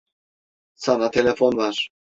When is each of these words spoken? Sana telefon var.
Sana 0.75 1.11
telefon 1.11 1.57
var. 1.57 1.89